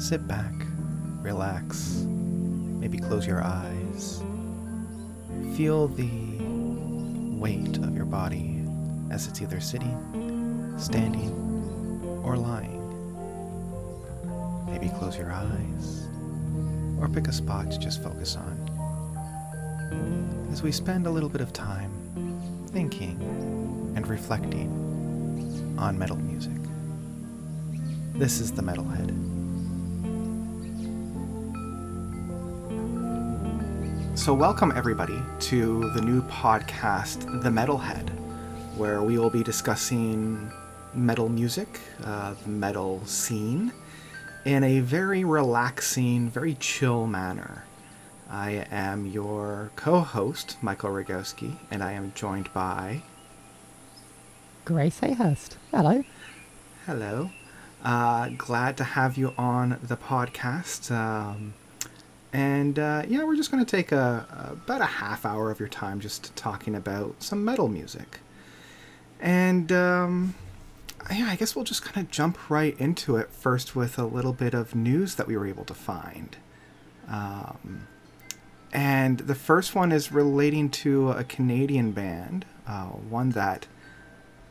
[0.00, 0.54] sit back,
[1.20, 4.22] relax, maybe close your eyes.
[5.56, 6.08] Feel the
[7.38, 8.64] weight of your body
[9.10, 11.30] as it's either sitting, standing,
[12.24, 12.78] or lying.
[14.70, 16.08] Maybe close your eyes,
[16.98, 18.56] or pick a spot to just focus on.
[20.50, 21.92] As we spend a little bit of time
[22.68, 23.20] thinking
[23.96, 26.56] and reflecting on metal music.
[28.14, 29.39] This is the Metalhead.
[34.20, 38.10] So, welcome everybody to the new podcast, The Metalhead,
[38.76, 40.52] where we will be discussing
[40.92, 43.72] metal music, uh, the metal scene,
[44.44, 47.64] in a very relaxing, very chill manner.
[48.28, 53.00] I am your co host, Michael Rogowski, and I am joined by.
[54.66, 55.56] Grace Hayhurst.
[55.70, 56.04] Hello.
[56.84, 57.30] Hello.
[57.82, 60.94] Uh, glad to have you on the podcast.
[60.94, 61.54] Um,
[62.32, 65.68] and uh, yeah, we're just going to take a, about a half hour of your
[65.68, 68.20] time just talking about some metal music.
[69.20, 70.34] And um,
[71.10, 74.32] yeah, I guess we'll just kind of jump right into it first with a little
[74.32, 76.36] bit of news that we were able to find.
[77.08, 77.88] Um,
[78.72, 83.66] and the first one is relating to a Canadian band, uh, one that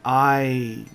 [0.03, 0.85] I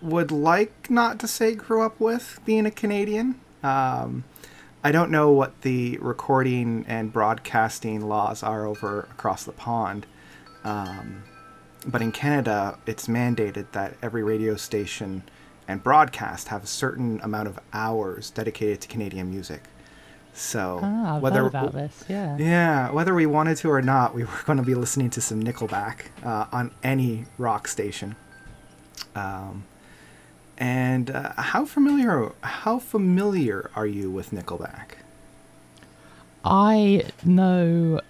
[0.00, 3.40] would like not to say grew up with being a Canadian.
[3.64, 4.24] Um,
[4.86, 10.06] I don't know what the recording and broadcasting laws are over across the pond.
[10.62, 11.24] Um,
[11.84, 15.24] but in Canada, it's mandated that every radio station
[15.66, 19.64] and broadcast have a certain amount of hours dedicated to Canadian music.
[20.34, 24.42] So I've whether about this, yeah, yeah, whether we wanted to or not, we were
[24.44, 28.14] going to be listening to some Nickelback uh, on any rock station.
[29.16, 29.64] Um,
[30.58, 34.96] and uh, how familiar how familiar are you with Nickelback?
[36.44, 38.00] I know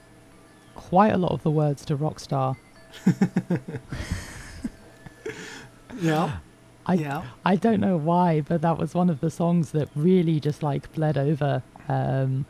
[0.74, 2.56] quite a lot of the words to Rockstar.
[6.00, 6.38] yeah.
[6.88, 7.24] I, yeah.
[7.44, 10.92] I don't know why, but that was one of the songs that really just like
[10.92, 11.62] bled over.
[11.88, 12.46] Um,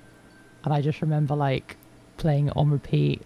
[0.64, 1.76] and I just remember like
[2.18, 3.22] playing it on repeat.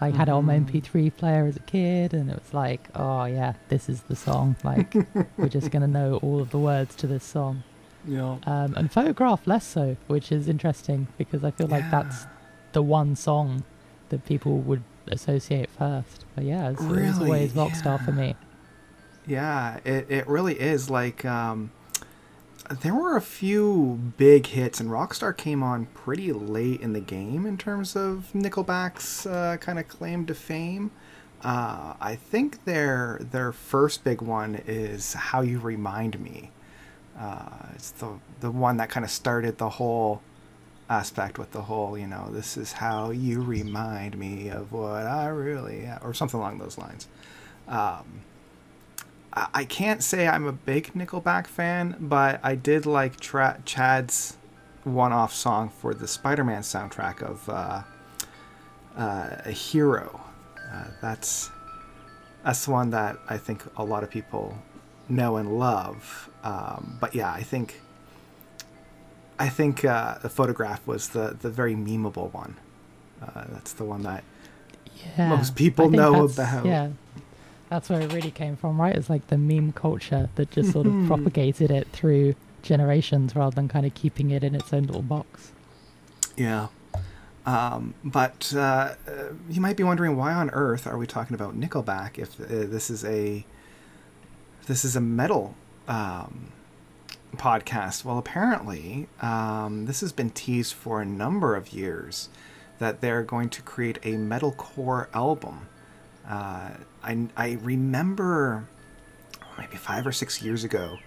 [0.00, 0.76] I had it on my Mm-hmm.
[0.76, 4.56] MP3 player as a kid, and it was like, oh yeah, this is the song.
[4.64, 4.94] Like,
[5.36, 7.62] we're just gonna know all of the words to this song.
[8.06, 8.36] Yeah.
[8.46, 12.26] Um, and photograph less so, which is interesting because I feel like that's
[12.72, 13.64] the one song
[14.10, 16.26] that people would associate first.
[16.34, 17.24] But yeah, it's, it was Really?
[17.24, 18.36] always Rockstar for me.
[19.26, 20.90] Yeah, it, it really is.
[20.90, 21.70] Like, um,
[22.70, 27.46] there were a few big hits, and Rockstar came on pretty late in the game
[27.46, 30.90] in terms of Nickelback's uh, kind of claim to fame.
[31.42, 36.50] Uh, I think their their first big one is "How You Remind Me."
[37.18, 40.22] Uh, it's the the one that kind of started the whole
[40.88, 45.28] aspect with the whole, you know, this is how you remind me of what I
[45.28, 47.08] really, or something along those lines.
[47.68, 48.22] Um,
[49.52, 54.36] I can't say I'm a big Nickelback fan, but I did like Tra- Chad's
[54.84, 57.82] one-off song for the Spider-Man soundtrack of uh,
[58.96, 60.20] uh, "A Hero."
[60.72, 61.50] Uh, that's
[62.44, 64.58] that's the one that I think a lot of people
[65.08, 66.30] know and love.
[66.44, 67.80] Um, but yeah, I think
[69.38, 72.56] I think uh, the photograph was the the very memeable one.
[73.20, 74.22] Uh, that's the one that
[75.16, 76.90] Yeah, Most people know about- Yeah,
[77.68, 78.94] that's where it really came from, right?
[78.94, 83.68] It's like the meme culture that just sort of propagated it through generations rather than
[83.68, 85.52] kind of keeping it in its own little box.
[86.36, 86.68] Yeah.
[87.46, 88.94] Um, but uh, uh,
[89.50, 92.88] you might be wondering why on earth are we talking about Nickelback if uh, this
[92.88, 93.44] is a
[94.66, 95.54] this is a metal
[95.86, 96.52] um,
[97.36, 98.04] podcast?
[98.04, 102.30] Well, apparently um, this has been teased for a number of years
[102.78, 105.68] that they're going to create a metalcore album.
[106.26, 106.70] Uh,
[107.04, 108.66] I I remember
[109.58, 110.98] maybe five or six years ago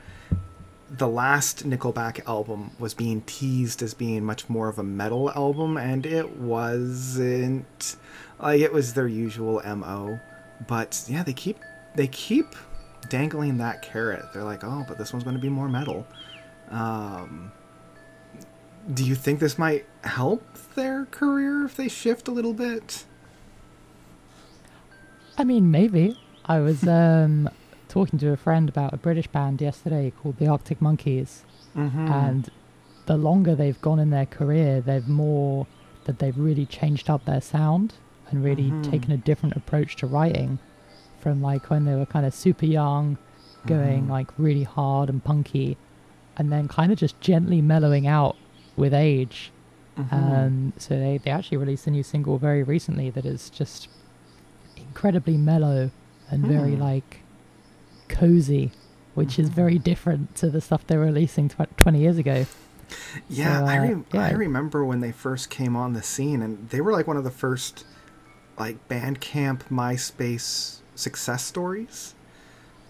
[0.89, 5.77] the last Nickelback album was being teased as being much more of a metal album,
[5.77, 7.97] and it wasn't.
[8.39, 10.19] Like it was their usual mo,
[10.67, 11.57] but yeah, they keep
[11.95, 12.55] they keep
[13.09, 14.25] dangling that carrot.
[14.33, 16.07] They're like, oh, but this one's going to be more metal.
[16.69, 17.51] Um,
[18.93, 20.43] do you think this might help
[20.75, 23.05] their career if they shift a little bit?
[25.37, 26.17] I mean, maybe.
[26.45, 27.49] I was um,
[27.89, 31.43] talking to a friend about a British band yesterday called the Arctic Monkeys,
[31.75, 32.07] Mm-hmm.
[32.11, 32.49] and
[33.05, 35.67] the longer they've gone in their career, they've more
[36.05, 37.93] that they've really changed up their sound
[38.29, 38.89] and really Mhm.
[38.89, 40.57] taken a different approach to writing
[41.19, 43.17] from like when they were kind of super young,
[43.67, 44.09] going Mhm.
[44.09, 45.77] like really hard and punky,
[46.37, 48.35] and then kind of just gently mellowing out
[48.75, 49.51] with age.
[49.97, 50.13] Mhm.
[50.13, 53.87] Um, so they, they actually released a new single very recently that is just
[54.97, 55.91] incredibly mellow
[56.31, 56.81] and very Hmm.
[56.81, 57.19] like
[58.09, 58.71] cozy,
[59.13, 62.47] which is very different to the stuff they were releasing tw- 20 years ago.
[63.29, 66.67] Yeah, So, I, uh, re- I remember when they first came on the scene, and
[66.71, 67.85] they were like one of the first,
[68.57, 72.15] like Bandcamp, MySpace success stories.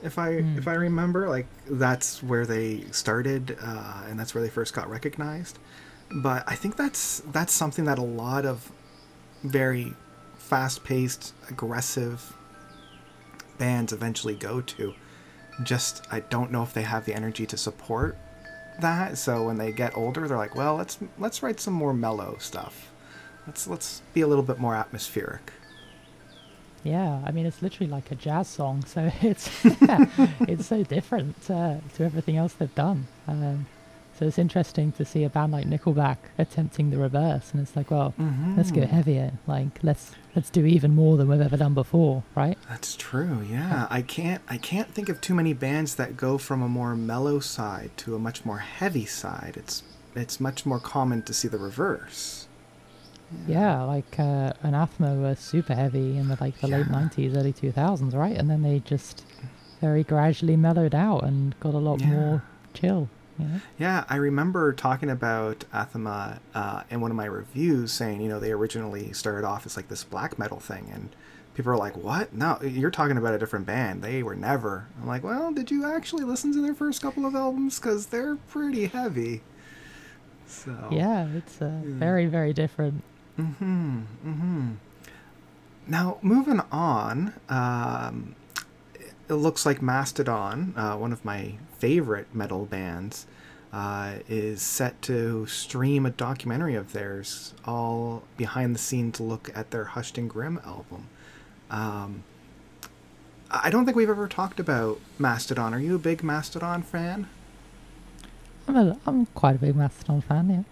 [0.02, 0.58] If I Mm.
[0.60, 4.90] if I remember, like that's where they started, uh, and that's where they first got
[4.90, 5.58] recognized.
[6.10, 8.72] But I think that's that's something that a lot of
[9.44, 9.94] very
[10.48, 12.34] fast-paced, aggressive
[13.58, 14.94] bands eventually go to.
[15.64, 18.18] Just I don't know if they have the energy to support
[18.80, 19.18] that.
[19.18, 22.92] So when they get older, they're like, well, let's let's write some more mellow stuff.
[23.46, 25.52] Let's let's be a little bit more atmospheric.
[26.84, 31.78] Yeah, I mean it's literally like a jazz song, so it's it's so different uh,
[31.96, 33.08] to everything else they've done.
[33.28, 33.66] Um,
[34.18, 37.92] so it's interesting to see a band like Nickelback attempting the reverse, and it's like,
[37.92, 38.14] well,
[38.56, 39.34] let's go heavier.
[39.46, 42.58] Like let's let's do even more than we've ever done before, right?
[42.70, 43.42] That's true.
[43.50, 46.96] Yeah, I can't I can't think of too many bands that go from a more
[46.96, 49.54] mellow side to a much more heavy side.
[49.58, 49.84] It's
[50.16, 52.48] it's much more common to see the reverse.
[53.46, 58.14] Yeah, like uh, Anathema were super heavy in the like the late '90s, early 2000s,
[58.16, 58.36] right?
[58.38, 59.26] And then they just
[59.82, 62.08] very gradually mellowed out and got a lot Yeah.
[62.08, 62.42] more
[62.74, 63.10] chill.
[63.78, 68.40] Yeah, I remember talking about Anathema uh, in one of my reviews, saying you know
[68.40, 71.10] they originally started off as like this black metal thing, and
[71.54, 72.34] people are like, "What?
[72.34, 74.02] No, you're talking about a different band.
[74.02, 77.36] They were never." I'm like, "Well, did you actually listen to their first couple of
[77.36, 77.80] albums?
[77.80, 79.42] Because they're pretty heavy."
[80.48, 81.94] So Yeah, it's uh, Yeah.
[82.00, 83.04] very very different.
[83.38, 84.00] Mm-hmm.
[84.26, 84.72] Mm-hmm.
[85.88, 88.36] Now, moving on, um,
[89.30, 93.26] it looks like Mastodon, uh, one of my favorite metal bands,
[93.74, 99.72] uh, is set to stream a documentary of theirs, all behind the scenes look at
[99.72, 101.08] their Hushed and Grim album.
[101.70, 102.24] Um,
[103.52, 105.74] I don't think we've ever talked about Mastodon.
[105.74, 107.28] Are you a big Mastodon fan?
[108.68, 110.50] I'm a, I'm quite a big Mastodon fan.
[110.50, 110.64] Yeah,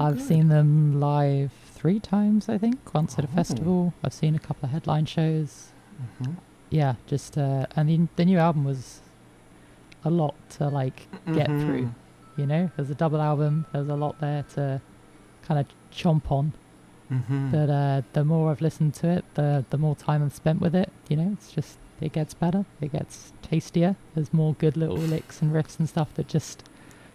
[0.00, 0.26] Oh, I've good.
[0.26, 2.94] seen them live three times, I think.
[2.94, 3.34] Once at a Oh.
[3.36, 3.94] festival.
[4.02, 5.68] I've seen a couple of headline shows.
[6.22, 6.36] Mhm.
[6.70, 9.00] Yeah, just uh, and the the new album was
[10.04, 11.60] a lot to like get Mhm.
[11.66, 11.94] through.
[12.36, 13.66] You know, there's a double album.
[13.72, 14.80] There's a lot there to
[15.42, 16.52] kind of chomp on.
[17.10, 17.50] Mhm.
[17.52, 20.74] But uh, the more I've listened to it, the the more time I've spent with
[20.74, 20.90] it.
[21.08, 22.64] You know, it's just it gets better.
[22.80, 23.96] It gets tastier.
[24.14, 26.64] There's more good little licks and riffs and stuff that just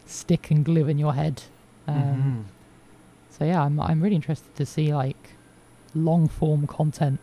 [0.06, 1.44] stick and glue in your head.
[1.88, 2.44] Um, Mhm.
[3.30, 5.36] So yeah, I'm I'm really interested to see like
[5.96, 7.20] long form content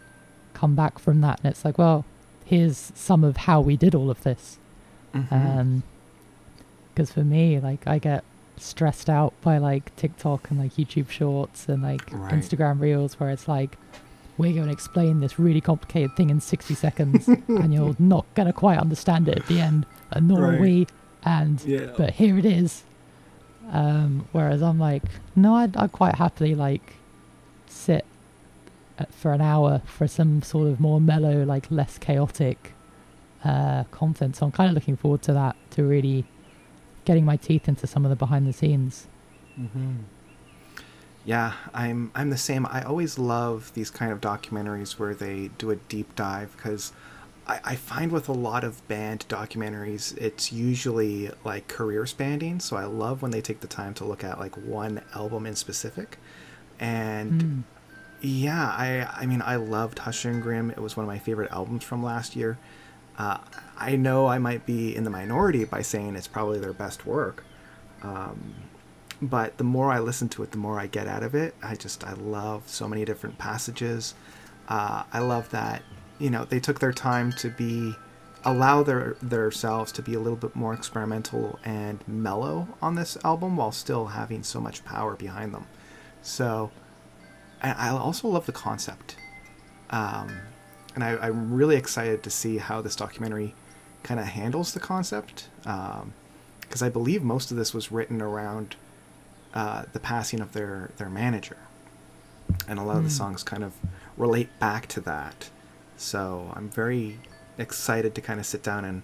[0.54, 2.04] come back from that, and it's like, well,
[2.44, 4.58] here's some of how we did all of this.
[5.14, 5.32] Mhm.
[5.32, 5.82] Um
[6.94, 8.24] 'cause because for me, like I get
[8.58, 12.32] stressed out by like TikTok and like YouTube Shorts and like Right.
[12.32, 13.76] Instagram Reels, where it's like
[14.38, 18.46] we're going to explain this really complicated thing in 60 seconds, and you're not going
[18.46, 20.86] to quite understand it at the end, and nor are we.
[21.22, 21.92] And yeah.
[21.96, 22.84] but here it is.
[23.72, 25.02] Um, whereas I'm like,
[25.34, 26.94] no, I'd, I'd quite happily like
[27.66, 28.04] sit
[28.98, 32.72] uh, for an hour for some sort of more mellow, like less chaotic
[33.46, 34.36] uh, content.
[34.36, 36.24] So I'm kind of looking forward to that, to really
[37.04, 39.06] getting my teeth into some of the behind the scenes.
[39.56, 39.94] hmm
[41.24, 42.66] Yeah, I'm I'm the same.
[42.66, 46.92] I always love these kind of documentaries where they do a deep dive because
[47.48, 52.60] I, I find with a lot of band documentaries, it's usually like career spanning.
[52.60, 55.56] So I love when they take the time to look at like one album in
[55.56, 56.18] specific.
[56.78, 57.62] And Mm.
[58.20, 60.70] yeah, I I mean I loved Hush and Grim.
[60.70, 62.58] It was one of my favorite albums from last year.
[63.18, 63.38] Uh,
[63.78, 67.44] I know I might be in the minority by saying it's probably their best work.
[68.02, 68.54] Um,
[69.20, 71.54] but the more I listen to it, the more I get out of it.
[71.62, 74.14] I just I love so many different passages.
[74.68, 75.82] Uh, I love that
[76.18, 77.94] you know they took their time to be
[78.44, 83.56] allow their themselves to be a little bit more experimental and mellow on this album
[83.56, 85.66] while still having so much power behind them.
[86.22, 86.70] So,
[87.60, 89.16] and I also love the concept.
[89.90, 90.30] Um,
[90.96, 93.54] and I, I'm really excited to see how this documentary
[94.02, 95.48] kind of handles the concept.
[95.62, 98.74] Because I believe most of this was written around
[99.54, 101.58] uh, the passing of their, their manager.
[102.66, 103.14] And a lot of the Hmm.
[103.16, 103.74] songs kind of
[104.16, 105.50] relate back to that.
[105.98, 107.18] So I'm very
[107.58, 109.02] excited to kind of sit down and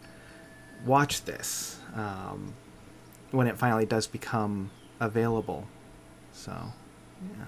[0.86, 2.54] watch this um,
[3.32, 5.66] when it finally does become available.
[6.32, 6.52] So,
[7.36, 7.44] yeah.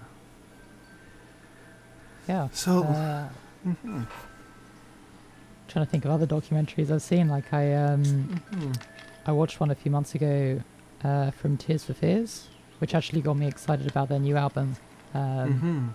[2.28, 2.48] Yeah.
[2.52, 3.28] So- uh,
[3.66, 4.06] Mhm.
[5.75, 7.26] Trying to think of other documentaries I've seen.
[7.28, 8.04] Like I um
[8.52, 8.81] Mhm.
[9.26, 10.61] I watched one a few months ago
[11.02, 12.47] uh, from Tears for Fears,
[12.78, 14.76] which actually got me excited about their new album.
[15.14, 15.88] Um, hmm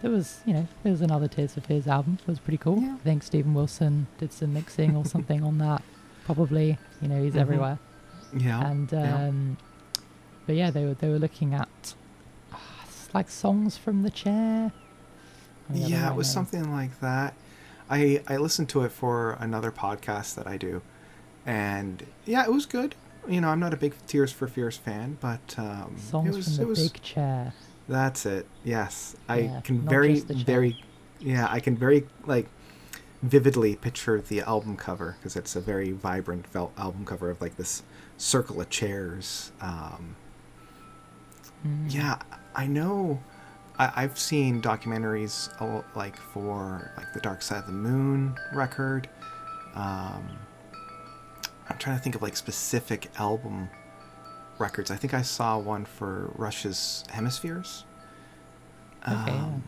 [0.00, 2.18] There was, you know, there was another Tears for Fears album.
[2.22, 2.80] It was pretty cool.
[2.80, 2.94] Yeah.
[2.94, 5.82] I think Steven Wilson did some mixing or something on that.
[6.24, 7.40] Probably, you know, he's Mhm.
[7.40, 7.78] everywhere.
[8.34, 8.66] Yeah.
[8.70, 9.26] and yeah.
[9.28, 9.56] um,
[10.46, 11.94] but yeah, they were they were looking at
[12.86, 14.72] it's like songs from the chair.
[15.68, 17.34] I don't know the yeah, it was something like that.
[17.90, 20.82] I I listened to it for another podcast that I do,
[21.46, 22.94] and yeah, it was good.
[23.28, 26.44] You know, I'm not a big Tears for Fears fan, but um, Songs it was
[26.44, 27.54] from the it was big chair.
[27.88, 28.46] that's it.
[28.64, 30.44] Yes, I Yeah, can very just the chair.
[30.44, 30.76] very
[31.20, 32.46] yeah, I can very like
[33.22, 37.56] vividly picture the album cover because it's a very vibrant felt album cover of like
[37.56, 37.82] this
[38.16, 39.52] circle of chairs.
[39.60, 40.16] Um,
[41.66, 41.92] Mm.
[41.92, 42.18] yeah,
[42.54, 43.20] I know.
[43.78, 45.48] I, I've seen documentaries
[45.94, 49.08] like for like the Dark Side of the Moon record.
[49.74, 50.38] Um,
[51.68, 53.68] I'm trying to think of like specific album
[54.58, 54.90] records.
[54.90, 57.84] I think I saw one for Rush's Hemispheres.
[59.06, 59.30] Okay.
[59.32, 59.62] Um,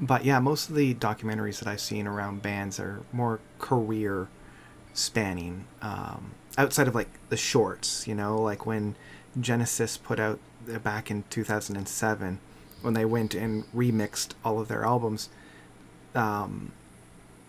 [0.00, 4.28] But yeah, most of the documentaries that I've seen around bands are more career
[4.94, 5.66] spanning.
[5.82, 8.94] Um, outside of like the shorts, you know, like when
[9.38, 10.38] Genesis put out
[10.72, 12.40] uh, back in 2007
[12.86, 15.28] when they went and remixed all of their albums.
[16.14, 16.70] Um,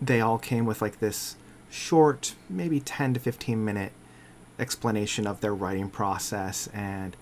[0.02, 1.36] they all came with like this
[1.70, 3.92] short, maybe 10 to 15 minute
[4.58, 7.16] explanation of their writing process and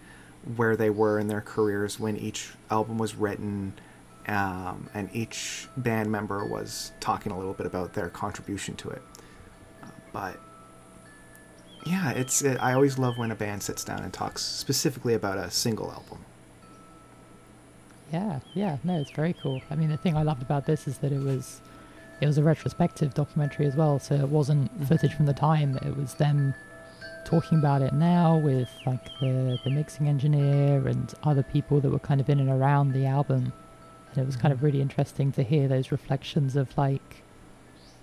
[0.56, 3.74] where they were in their careers when each album was written.
[4.26, 9.02] Um, and each band member was talking a little bit about their contribution to it.
[9.84, 10.40] Uh, but
[11.84, 15.36] yeah, it's it, I always love when a band sits down and talks specifically about
[15.36, 16.25] a single album.
[18.12, 19.60] Yeah, yeah, no, it's very cool.
[19.70, 21.60] I mean, the thing I loved about this is that it was,
[22.20, 23.98] it was a retrospective documentary as well.
[23.98, 24.86] So it wasn't Mhm.
[24.86, 25.76] footage from the time.
[25.82, 26.54] It was them
[27.24, 31.98] talking about it now with like the the mixing engineer and other people that were
[31.98, 33.52] kind of in and around the album.
[34.10, 37.24] And it was kind of really interesting to hear those reflections of like,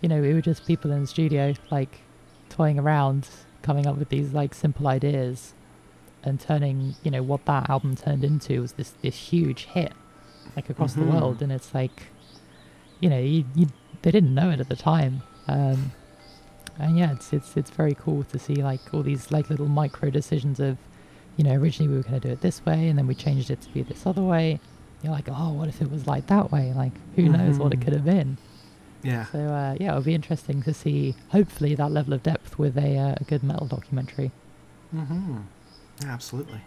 [0.02, 2.02] you know, we were just people in the studio like
[2.50, 3.30] toying around,
[3.62, 5.54] coming up with these like simple ideas
[6.24, 9.94] and turning you know what that album turned into was this this huge hit
[10.56, 11.00] like across Mhm.
[11.06, 11.42] the world.
[11.42, 12.04] And it's like
[13.00, 13.68] you know you, you
[14.02, 15.22] they didn't know it at the time.
[15.48, 15.92] Um
[16.80, 20.10] and yeah it's it's it's very cool to see like all these like little micro
[20.10, 20.78] decisions of
[21.38, 23.50] you know originally we were going to do it this way and then we changed
[23.52, 24.60] it to be this other way.
[25.04, 26.74] You're like oh what if it was like that way?
[26.76, 28.38] Like who knows what it could have been.
[29.04, 29.26] Yeah.
[29.26, 32.98] so uh, yeah it'll be interesting to see hopefully that level of depth with a,
[32.98, 34.32] uh, a good metal documentary.
[34.96, 35.38] Mm-hmm.
[36.06, 36.62] Absolutely.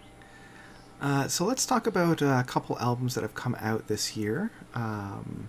[1.00, 4.50] Uh, so let's talk about a couple albums that have come out this year.
[4.74, 5.48] Um,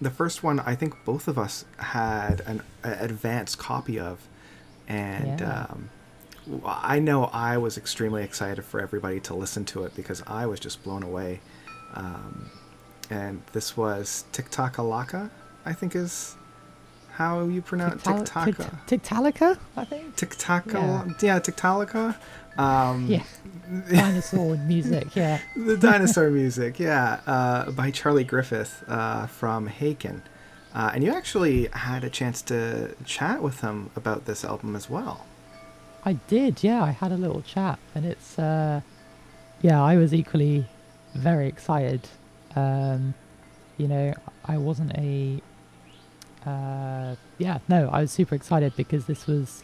[0.00, 4.26] the first one, I think both of us had an advanced copy of,
[4.88, 5.66] and Yeah.
[5.70, 5.90] um,
[6.64, 10.58] I know I was extremely excited for everybody to listen to it because I was
[10.58, 11.40] just blown away.
[11.94, 12.50] Um,
[13.10, 15.30] and this was Tiktakalaka,
[15.66, 16.36] I think is
[17.18, 18.78] how you pronounce Tiktaka.
[18.86, 20.14] Tiktaalika, I think.
[20.16, 22.14] Tiktaka, yeah, Tiktaalika.
[22.56, 23.24] Um, Yeah.
[23.90, 25.40] Dinosaur music, yeah.
[25.56, 30.22] the dinosaur music, yeah, uh, by Charlie Griffith uh, from Haken.
[30.72, 34.88] Uh, and you actually had a chance to chat with him about this album as
[34.88, 35.26] well.
[36.04, 36.82] I did, yeah.
[36.84, 38.80] I had a little chat, and it's, uh,
[39.60, 40.66] yeah, I was equally
[41.14, 42.08] very excited.
[42.54, 43.14] Um,
[43.76, 45.42] you know, I wasn't a,
[46.48, 49.62] uh, yeah, no, I was super excited because this was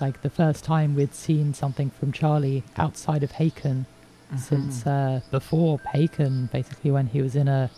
[0.00, 3.86] like the first time we'd seen something from Charlie outside of Haken
[4.38, 7.70] since uh, before Haken, basically when he was in a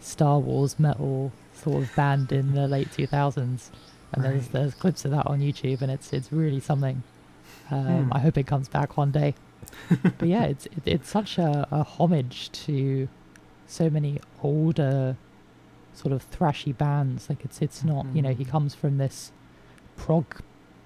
[0.00, 3.70] Star Wars metal sort of band in the late 2000s.
[4.12, 4.52] And there's Right.
[4.52, 7.02] there's clips of that on YouTube, and it's it's really something.
[7.72, 8.12] Um, Hmm.
[8.12, 9.34] I hope it comes back one day.
[10.18, 13.08] but yeah, it's it, it's such a, a homage to
[13.66, 15.16] so many older
[15.96, 17.28] sort of thrashy bands.
[17.28, 18.48] Like it's it's not you know he Mhm.
[18.48, 19.32] comes from this
[19.96, 20.26] prog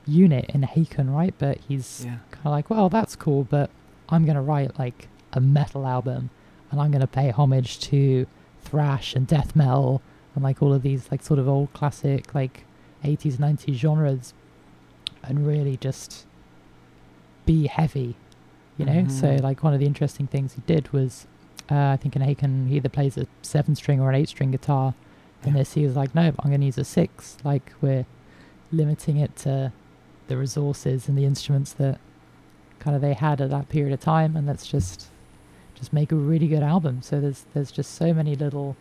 [0.06, 1.34] unit in Haken, right?
[1.38, 2.18] But he's Yeah.
[2.30, 3.70] kind of like, well, that's cool, but
[4.08, 6.30] I'm gonna write like a metal album,
[6.70, 8.26] and I'm gonna pay homage to
[8.62, 10.00] thrash and death metal
[10.34, 12.64] and like all of these like sort of old classic like
[13.02, 14.34] 80s 90s genres
[15.24, 16.26] and really just
[17.46, 18.16] be heavy
[18.76, 19.42] you know so Mhm.
[19.42, 21.26] like one of the interesting things he did was
[21.70, 24.50] uh, i think in Haken he either plays a seven string or an eight string
[24.50, 24.94] guitar.
[25.42, 25.60] And Yeah.
[25.60, 27.36] this he was like no i'm going to use a six.
[27.44, 28.06] Like we're
[28.72, 29.72] limiting it to
[30.28, 31.98] the resources and the instruments that
[32.78, 34.36] kind of they had at that period of time.
[34.36, 35.08] And let's just
[35.74, 37.00] just make a really good album.
[37.02, 38.76] So there's there's just so many little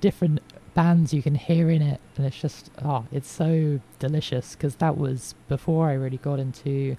[0.00, 0.40] different
[0.74, 2.00] bands you can hear in it.
[2.16, 6.96] And it's just oh it's so delicious because that was before i really got into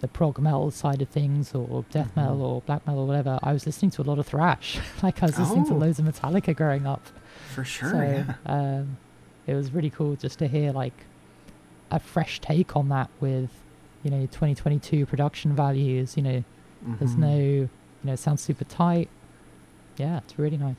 [0.00, 2.16] the prog metal side of things or death Mhm.
[2.16, 4.78] metal or black metal or whatever, I was listening to a lot of thrash.
[5.02, 5.78] like I was listening to Oh.
[5.78, 7.06] loads of Metallica growing up.
[7.54, 7.90] For sure.
[7.90, 8.34] so yeah.
[8.46, 8.98] um,
[9.46, 11.06] it was really cool just to hear like
[11.90, 13.50] a fresh take on that with
[14.02, 16.16] you know 2022 production values.
[16.16, 16.44] You know,
[16.98, 17.18] there's Mhm.
[17.18, 17.68] no you
[18.04, 19.08] know it sounds super tight.
[19.96, 20.76] Yeah, it's really nice.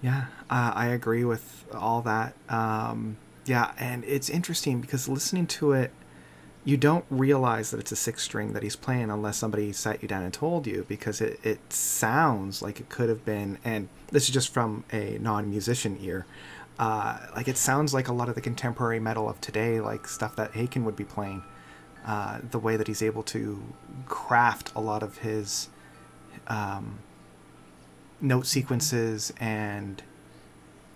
[0.00, 2.34] Yeah, uh, I agree with all that.
[2.48, 5.90] Um, yeah, and it's interesting because listening to it,
[6.68, 10.06] you don't realize that it's a six string that he's playing unless somebody sat you
[10.06, 14.24] down and told you because it, it sounds like it could have been, and this
[14.24, 16.26] is just from a non musician ear.
[16.78, 20.36] Uh, like it sounds like a lot of the contemporary metal of today, like stuff
[20.36, 21.42] that Haken would be playing.
[22.06, 23.62] Uh, the way that he's able to
[24.04, 25.70] craft a lot of his
[26.48, 26.98] um,
[28.20, 30.02] note sequences and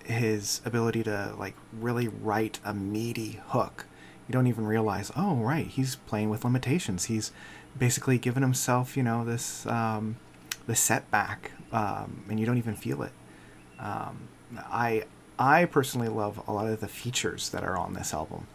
[0.04, 3.86] his ability to like really write a meaty hook
[4.32, 7.06] you don't even realize oh right he's playing with limitations.
[7.06, 7.32] He's
[7.78, 10.16] basically given himself you know this um,
[10.66, 13.12] this setback um, and you don't even feel it.
[13.78, 14.28] Um,
[14.70, 15.04] i
[15.38, 18.46] i personally love a lot of the features that are on this album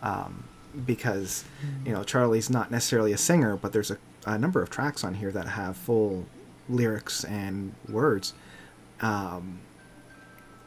[0.00, 0.44] um,
[0.86, 1.44] because
[1.84, 5.14] you know charlie's not necessarily a singer but there's a, a number of tracks on
[5.14, 6.24] here that have full
[6.70, 8.32] lyrics and words.
[9.00, 9.60] Um,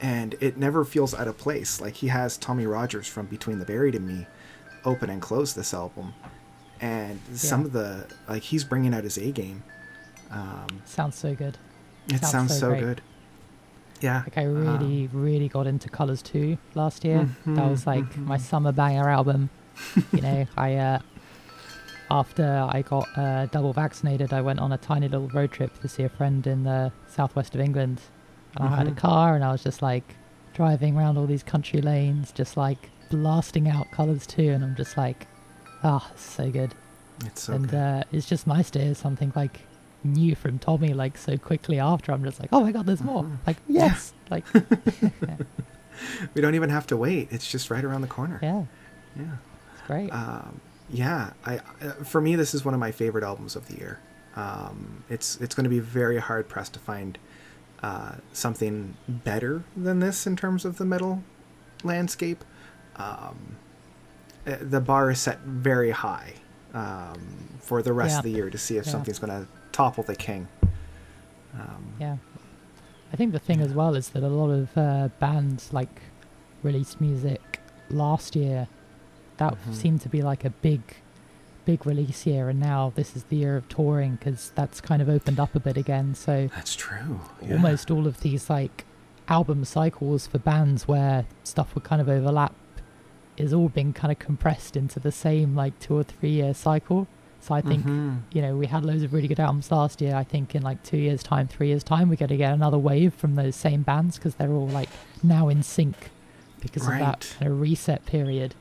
[0.01, 1.79] and it never feels out of place.
[1.79, 4.27] Like he has tommy rogers from between the buried and me
[4.85, 6.13] open and close this album
[6.81, 9.63] and some of the like he's bringing out his a game
[10.31, 11.57] um, Sounds so good.
[12.07, 13.01] it Sounds sounds so so good
[14.01, 17.27] yeah Like I um, really, really got into Colors II last year.
[17.45, 18.41] that Mhm, was like my mhm.
[18.41, 19.49] summer banger album.
[20.11, 20.99] you know, I uh,
[22.11, 25.87] after I got uh, double vaccinated, I went on a tiny little road trip to
[25.87, 28.01] see a friend in the southwest of England.
[28.55, 28.97] And I had a Mhm.
[28.97, 30.15] car, and I was just like
[30.53, 34.49] driving around all these country lanes, just like blasting out Colors II.
[34.49, 35.27] And I'm just like,
[35.83, 36.73] ah, it's so good.
[37.25, 37.77] it's so and good.
[37.77, 39.61] uh, it's just nice to hear something like
[40.03, 42.11] new from Tommy like so quickly after.
[42.11, 43.23] I'm just like, oh my god, there's more.
[43.23, 43.37] Mhm.
[43.47, 44.45] Like yes, like
[46.33, 48.63] we don't even have to wait it's just right around the corner yeah,
[49.15, 49.35] yeah
[49.73, 50.09] it's great.
[50.11, 53.75] um, yeah I, uh, for me this is one of my favorite albums of the
[53.77, 53.99] year
[54.35, 57.17] um, it's it's going to be very hard pressed to find
[57.83, 61.21] uh, something better than this in terms of the metal
[61.83, 62.43] landscape
[62.97, 63.55] um,
[64.45, 66.33] the bar is set very high
[66.73, 68.17] um, for the rest Yeah.
[68.19, 68.91] of the year to see if Yeah.
[68.91, 70.47] something's going to topple the king
[71.55, 72.17] um, Yeah.
[73.11, 76.01] I think the thing as well is that a lot of uh, bands like
[76.63, 78.67] released music last year
[79.37, 79.73] that Mhm.
[79.75, 80.81] seemed to be like a big,
[81.65, 85.09] big release year, and now this is the year of touring because that's kind of
[85.09, 86.15] opened up a bit again.
[86.15, 87.53] So that's true yeah.
[87.53, 88.85] almost all of these like
[89.27, 92.53] album cycles for bands where stuff would kind of overlap
[93.37, 97.07] is all being kind of compressed into the same like two or three year cycle.
[97.39, 98.21] So I think Mhm.
[98.31, 100.15] you know, we had loads of really good albums last year.
[100.15, 102.77] I think in like two years' time, three years' time, we're going to get another
[102.77, 104.89] wave from those same bands because they're all like
[105.21, 106.11] now in sync
[106.61, 108.55] because of that kind of reset period.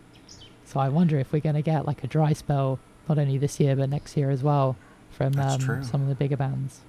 [0.65, 3.61] So I wonder if we're going to get like a dry spell, not only this
[3.61, 4.77] year but next year as well,
[5.11, 6.81] from um, some of the bigger bands.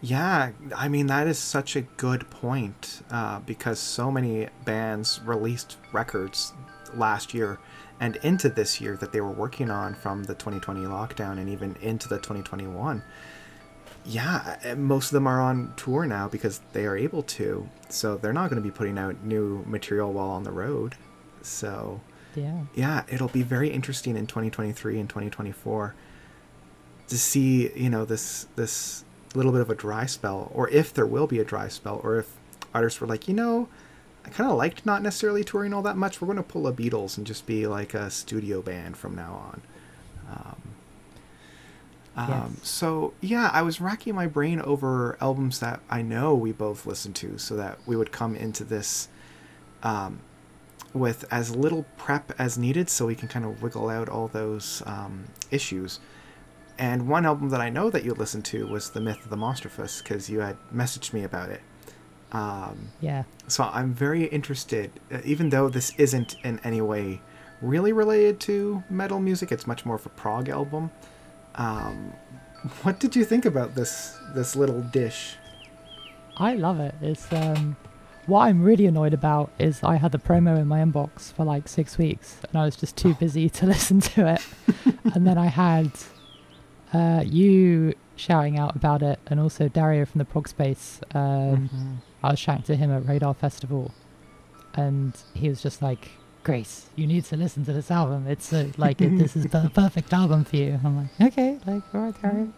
[0.00, 5.76] Yeah, I mean that is such a good point uh, because so many bands released
[5.92, 6.52] records
[6.94, 7.58] last year
[8.00, 11.76] and into this year that they were working on from the 2020 lockdown and even
[11.82, 13.02] into the 2021.
[14.04, 18.16] Yeah, eh, most of them are on tour now because they are able to, so
[18.16, 20.94] they're not going to be putting out new material while on the road.
[21.42, 22.00] So
[22.34, 22.60] Yeah.
[22.74, 25.94] yeah, it'll be very interesting in 2023 and 2024
[27.08, 31.06] to see, you know, this this little bit of a dry spell, or if there
[31.06, 32.30] will be a dry spell, or if
[32.74, 33.68] artists were like, you know,
[34.28, 36.20] I kind of liked not necessarily touring all that much.
[36.20, 39.32] We're going to pull a Beatles and just be like a studio band from now
[39.32, 39.62] on.
[40.30, 40.62] Um,
[42.16, 42.68] um, Yes.
[42.68, 47.16] So yeah, I was racking my brain over albums that I know we both listened
[47.16, 49.08] to, so that we would come into this
[49.82, 50.20] um,
[50.92, 54.82] with as little prep as needed, so we can kind of wiggle out all those
[54.84, 56.00] um, issues.
[56.78, 59.36] And one album that I know that you listened to was The Myth of the
[59.36, 61.60] Monstrous, because you had messaged me about it.
[62.32, 63.24] Um, Yeah.
[63.46, 67.20] so I'm very interested, uh, even though this isn't in any way
[67.60, 69.50] really related to metal music.
[69.50, 70.90] It's much more of a prog album.
[71.56, 72.12] Um,
[72.82, 75.36] what did you think about this this little dish?
[76.36, 76.94] I love it.
[77.00, 77.76] It's um,
[78.26, 81.66] what I'm really annoyed about is I had the promo in my inbox for like
[81.66, 84.42] six weeks, and I was just too busy to listen to it.
[85.14, 85.90] and then I had
[86.92, 91.00] uh, you shouting out about it, and also Dario from the Prog Space.
[91.14, 93.92] Um, I was chatting to him at Radar Festival,
[94.74, 96.10] and he was just like,
[96.44, 98.26] Grace, you need to listen to this album.
[98.26, 100.80] It's uh, like it, this is the perfect album for you.
[100.84, 102.48] I'm like, okay, like all right, right.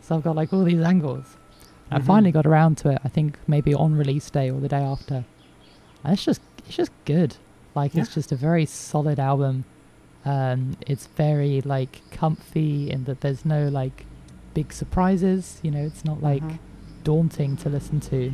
[0.00, 1.36] So I've got like all these angles.
[1.90, 2.04] I Mhm.
[2.04, 2.98] finally got around to it.
[3.04, 5.24] I think maybe on release day or the day after.
[6.04, 7.36] And it's just it's just good.
[7.74, 9.64] Like it's just a very solid album.
[10.24, 14.04] Um, it's very like comfy in that there's no like
[14.58, 15.60] big surprises.
[15.64, 16.58] You know, it's not like Mhm.
[17.04, 18.32] daunting to listen to.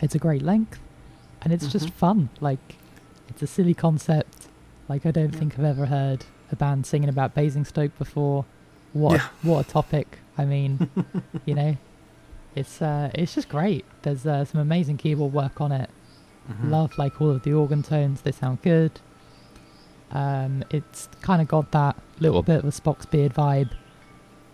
[0.00, 0.78] It's a great length,
[1.42, 1.92] and it's just Mhm.
[2.04, 2.28] fun.
[2.40, 2.64] Like
[3.28, 4.38] it's a silly concept.
[4.88, 5.38] Like I don't Yeah.
[5.40, 6.20] think I've ever heard
[6.52, 8.44] a band singing about Basingstoke before.
[8.92, 9.26] What Yeah.
[9.42, 10.08] a, what a topic!
[10.38, 10.72] I mean,
[11.48, 11.76] you know,
[12.54, 13.84] it's uh, it's just great.
[14.02, 15.90] There's uh, some amazing keyboard work on it.
[16.50, 16.70] Mhm.
[16.70, 18.20] Love like all of the organ tones.
[18.22, 18.92] They sound good.
[20.12, 23.70] Um, it's kind of got that little bit of a Spock's beard vibe,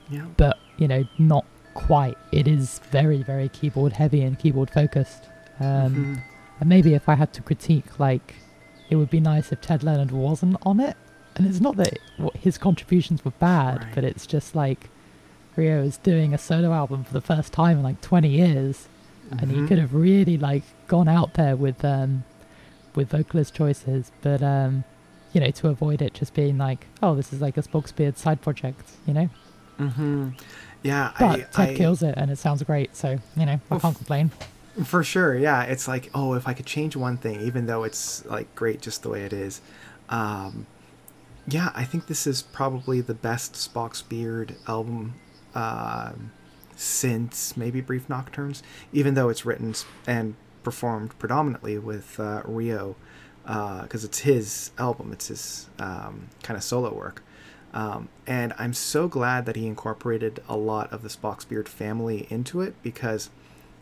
[0.08, 0.26] Yeah.
[0.36, 2.16] but you know, not quite.
[2.32, 5.24] It is very, very keyboard heavy and keyboard focused.
[5.60, 6.22] Um, Mhm.
[6.60, 8.34] And maybe if I had to critique, like,
[8.90, 10.96] it would be nice if Ted Leonard wasn't on it.
[11.36, 11.98] And it's not that
[12.34, 13.94] his contributions were bad, Right.
[13.94, 14.88] but it's just like
[15.56, 18.88] Ryo is doing a solo album for the first time in like 20 years,
[19.30, 19.68] and he Mhm.
[19.68, 22.24] could have really like gone out there with um
[22.96, 24.82] with vocalist choices, but um
[25.32, 28.16] you know to avoid it just being like, oh, this is like a Spock's Beard
[28.16, 29.28] side project, you know.
[29.78, 30.38] Mhm.
[30.82, 33.60] Yeah, But I, Ted I, kills it, and it sounds great, so you know I
[33.70, 34.30] Well, can't complain.
[34.84, 35.62] For sure, yeah.
[35.62, 39.02] It's like, oh, if I could change one thing, even though it's like great just
[39.02, 39.60] the way it is.
[40.08, 40.66] Um,
[41.48, 45.14] yeah, I think this is probably the best Spock's Beard album
[45.54, 46.30] um
[46.76, 48.62] since maybe Brief Nocturnes,
[48.92, 49.74] even though it's written
[50.06, 52.94] and performed predominantly with uh, Ryo,
[53.44, 57.24] because it's his album, it's his um, kind of solo work.
[57.74, 62.26] Um, and I'm so glad that he incorporated a lot of the Spock's Beard family
[62.30, 63.30] into it because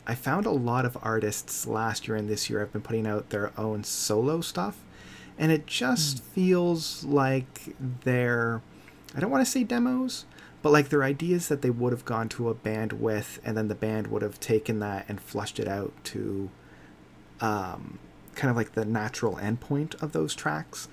[0.06, 3.30] I found a lot of artists last year and this year have been putting out
[3.30, 4.78] their own solo stuff,
[5.38, 8.62] and it just feels like they're
[9.14, 10.26] I don't want to say demos,
[10.62, 13.68] but like they're ideas that they would have gone to a band with, and then
[13.68, 16.50] the band would have taken that and flushed it out to
[17.40, 17.98] um,
[18.34, 20.88] kind of like the natural endpoint of those tracks.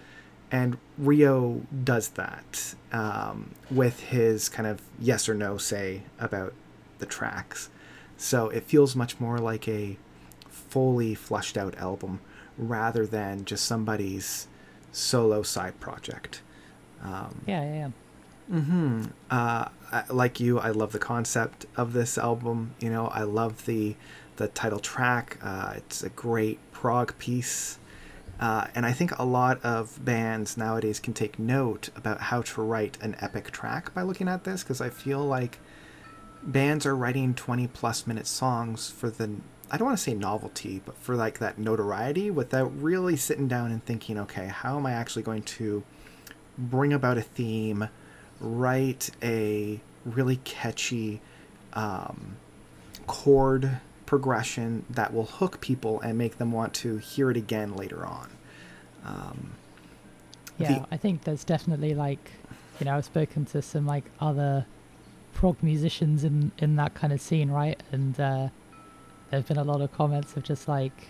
[0.54, 6.54] And Ryo does that um, with his kind of yes or no say about
[7.00, 7.70] the tracks.
[8.18, 9.98] So it feels much more like a
[10.48, 12.20] fully flushed out album
[12.58, 14.48] rather than just somebody's
[14.92, 16.42] solo side project.
[17.04, 18.60] Um, Yeah, yeah, yeah.
[18.60, 22.76] hmm Uh, I- like you, I love the concept of this album.
[22.80, 23.96] You know, I love the
[24.36, 25.38] the title track.
[25.44, 27.78] Uh, it's a great prog piece,
[28.44, 32.62] uh, and I think a lot of bands nowadays can take note about how to
[32.62, 34.64] write an epic track by looking at this.
[34.64, 35.60] Because I feel like
[36.44, 39.28] bands are writing twenty plus minute songs for the
[39.72, 43.72] I don't want to say novelty, but for like that notoriety without really sitting down
[43.72, 45.84] and thinking, okay, how am I actually going to
[46.58, 47.88] bring about a theme,
[48.42, 51.22] write a really catchy
[51.74, 52.36] um,
[53.08, 53.80] chord
[54.18, 58.30] progression that will hook people and make them want to hear it again later on.
[59.04, 59.54] Um,
[60.60, 62.30] Yeah, the- I think there's definitely like,
[62.80, 64.68] you know, I've spoken to some like other
[65.34, 67.82] prog musicians in in that kind of scene, right?
[67.92, 68.50] And uh,
[69.32, 71.08] there've been a lot of comments of just like,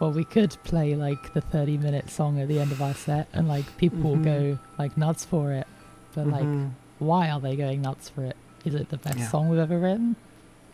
[0.00, 3.28] well, we could play like the 30 minute song at the end of our set,
[3.34, 4.24] and like people will Mhm.
[4.24, 5.66] go like nuts for it.
[6.14, 8.36] But like, mhm, why are they going nuts for it?
[8.64, 9.28] Is it the best Yeah.
[9.28, 10.16] song we've ever written?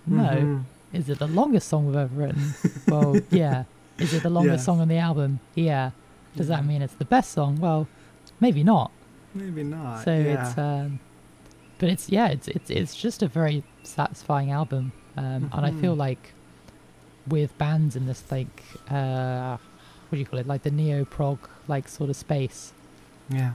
[0.06, 0.22] No.
[0.36, 0.64] mhm.
[0.92, 2.54] Is it the longest song we've ever written?
[2.88, 3.64] well, yeah.
[3.98, 4.64] Is it the longest Yeah.
[4.64, 5.40] song on the album?
[5.54, 5.90] Yeah.
[6.36, 7.60] Does that mean it's the best song?
[7.60, 7.86] Well,
[8.40, 8.90] maybe not.
[9.34, 10.04] Maybe not.
[10.04, 10.48] So yeah.
[10.48, 10.98] it's um
[11.78, 14.92] but it's yeah, it's it's it's just a very satisfying album.
[15.16, 15.98] Um and I feel Mhm.
[15.98, 16.32] like
[17.28, 19.56] with bands in this like uh
[20.08, 20.46] what do you call it?
[20.46, 22.72] Like the neo prog like sort of space,
[23.28, 23.52] yeah.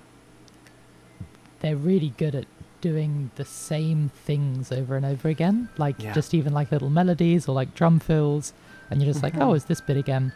[1.60, 2.46] they're really good at
[2.90, 5.70] doing the same things over and over again.
[5.78, 6.14] Like Yeah.
[6.14, 8.54] just even like little melodies or like drum fills
[8.90, 9.42] and you're just like, Mhm.
[9.44, 10.32] Oh, is this bit again?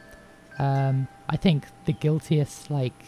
[0.57, 2.99] Um I think the guiltiest like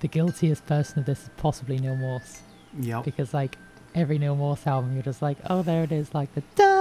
[0.00, 2.42] the guiltiest person of this is possibly Neal Morse.
[2.80, 3.04] Yep.
[3.04, 3.54] because like
[3.94, 6.72] every Neal Morse album, you're just like, oh, there it is, like the da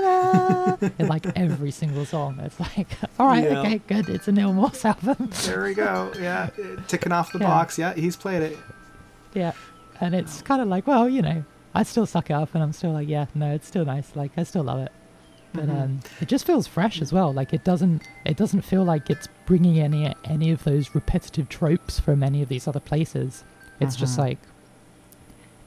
[0.00, 2.38] da, in like every single song.
[2.40, 3.60] It's like, all right, Yeah.
[3.60, 5.30] okay, good, it's a Neal Morse album.
[5.44, 6.10] There we go.
[6.18, 6.48] Yeah.
[6.88, 7.46] Ticking off the Yeah.
[7.46, 7.78] box.
[7.78, 7.92] Yeah.
[7.94, 8.58] He's played it.
[9.34, 9.52] yeah,
[10.00, 12.72] and it's kind of like, well, you know, I still suck it up, and I'm
[12.72, 14.14] still like, yeah, no, it's still nice.
[14.16, 14.92] Like I still love it.
[15.52, 15.82] But Mhm.
[15.82, 17.32] um, it just feels fresh as well.
[17.32, 21.98] Like it doesn't, it doesn't feel like it's bringing any any of those repetitive tropes
[21.98, 23.42] from any of these other places.
[23.80, 24.18] It's just Mhm.
[24.20, 24.38] like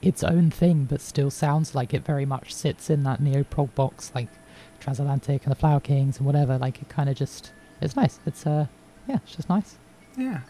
[0.01, 3.73] its own thing, but still sounds like it very much sits in that neo prog
[3.75, 4.27] box, like
[4.79, 6.57] Transatlantic and the Flower Kings and whatever.
[6.57, 8.19] Like it kind of just, it's nice.
[8.25, 8.67] It's uh,
[9.07, 9.77] yeah, it's just nice.
[10.17, 10.41] Yeah.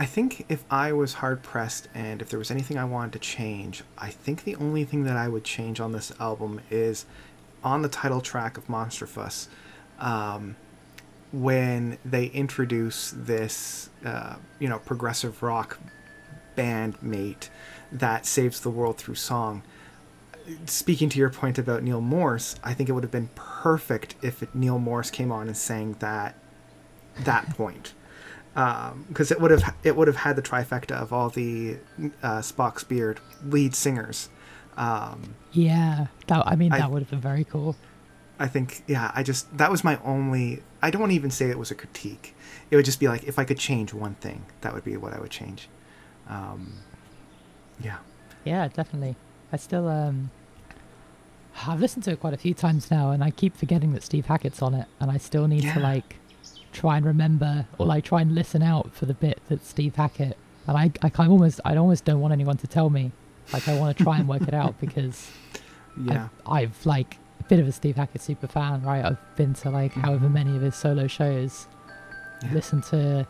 [0.00, 3.18] I think if I was hard pressed and if there was anything I wanted to
[3.18, 7.04] change, I think the only thing that I would change on this album is
[7.64, 9.48] on the title track of Monstrous,
[9.98, 10.54] um,
[11.32, 15.80] when they introduce this, uh, you know, progressive rock
[16.56, 17.48] bandmate
[17.90, 19.62] that saves the world through song.
[20.66, 24.54] Speaking to your point about Neal Morse, I think it would have been perfect if
[24.54, 26.36] Neal Morse came on and sang that
[27.24, 27.94] that point
[29.08, 31.76] because um, it would have it would have had the trifecta of all the
[32.24, 34.30] uh, Spock's beard lead singers.
[34.76, 37.76] Um, yeah, that I mean that would have been very cool.
[38.40, 40.62] I think yeah, I just that was my only.
[40.82, 42.34] I don't even say it was a critique.
[42.70, 45.12] It would just be like if I could change one thing, that would be what
[45.12, 45.68] I would change.
[46.28, 46.72] Um,
[47.80, 47.98] yeah.
[48.44, 49.14] Yeah, definitely.
[49.52, 50.30] I still um,
[51.64, 54.26] I've listened to it quite a few times now, and I keep forgetting that Steve
[54.26, 55.74] Hackett's on it, and I still need yeah.
[55.74, 56.16] to like
[56.72, 60.36] try and remember or like try and listen out for the bit that Steve Hackett.
[60.66, 63.12] And I, I kind of almost, I almost don't want anyone to tell me.
[63.52, 65.30] Like I want to try and work it out because
[66.00, 69.04] yeah, I've, I've, like a bit of a Steve Hackett super fan, right?
[69.04, 70.00] I've been to like mm-hmm.
[70.00, 71.66] however many of his solo shows,
[72.42, 72.52] yeah.
[72.52, 73.26] listened to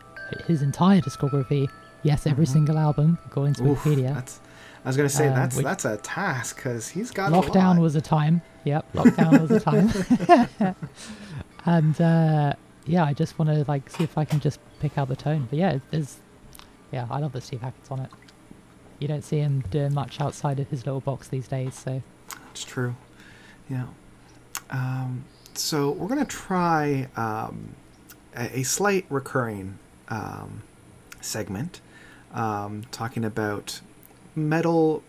[0.47, 1.67] his entire discography.
[2.03, 2.53] Yes, every mm-hmm.
[2.53, 4.13] single album according to Oof, Wikipedia.
[4.13, 4.39] That's,
[4.85, 7.95] I was gonna say uh, that's which, that's a task because he's got lockdown was
[7.95, 8.41] a time.
[8.65, 10.75] Yep, lockdown was a time.
[11.65, 12.53] and uh,
[12.89, 15.47] yeah, I just want to like see if I can just pick out the tone.
[15.49, 16.17] But yeah, there's
[16.91, 18.09] yeah, I love that Steve Hackett's on it.
[18.97, 22.01] You don't see him doing much outside of his little box these days, so
[22.49, 22.95] it's true.
[23.69, 23.85] Yeah.
[24.71, 27.75] Um, so we're gonna try um,
[28.35, 29.77] a, a, slight recurring
[30.09, 30.63] um,
[31.21, 31.81] segment,
[32.33, 33.81] um, talking about
[34.35, 35.03] metal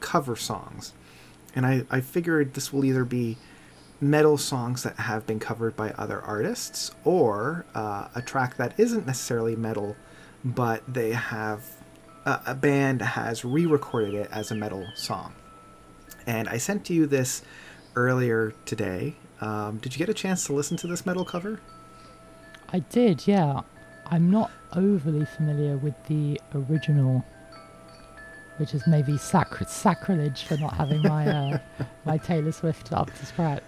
[0.00, 0.94] cover songs,
[1.54, 3.36] and I I figured this will either be
[4.00, 9.06] metal songs that have been covered by other artists, or uh, a track that isn't
[9.06, 9.96] necessarily metal,
[10.44, 11.64] but they have
[12.24, 15.32] uh, a band has re-recorded it as a metal song.
[16.26, 17.42] And I sent you this
[17.94, 19.14] earlier today.
[19.40, 21.60] Um, did you get a chance to listen to this metal cover?
[22.68, 23.60] I did, yeah.
[24.06, 27.24] I'm not overly familiar with the original,
[28.58, 31.58] which is maybe sacri- sacrilege for not having my uh,
[32.04, 33.62] my Taylor Swift up to scratch.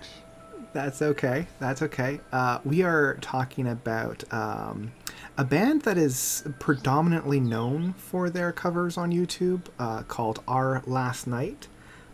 [0.73, 1.47] That's okay.
[1.59, 2.21] That's okay.
[2.31, 4.93] Uh, we are talking about um,
[5.37, 11.27] a band that is predominantly known for their covers on YouTube uh, called Our Last
[11.27, 11.69] Night.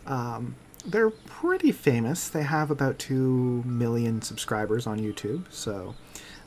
[0.06, 0.54] Um,
[0.86, 2.28] they're pretty famous.
[2.28, 5.44] They have about 2 million subscribers on YouTube.
[5.50, 5.94] So,